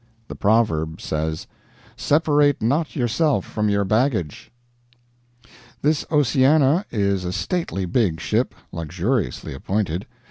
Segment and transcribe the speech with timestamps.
[0.29, 1.45] The proverb says:
[1.95, 4.49] "Separate not yourself from your baggage."
[5.83, 10.07] This 'Oceana' is a stately big ship, luxuriously appointed.